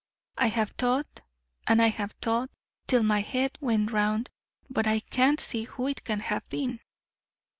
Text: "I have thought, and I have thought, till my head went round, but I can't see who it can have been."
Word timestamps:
"I 0.39 0.47
have 0.47 0.71
thought, 0.71 1.21
and 1.67 1.79
I 1.79 1.89
have 1.89 2.13
thought, 2.13 2.49
till 2.87 3.03
my 3.03 3.19
head 3.21 3.55
went 3.61 3.91
round, 3.91 4.31
but 4.67 4.87
I 4.87 4.99
can't 5.01 5.39
see 5.39 5.65
who 5.65 5.85
it 5.87 6.03
can 6.03 6.21
have 6.21 6.49
been." 6.49 6.79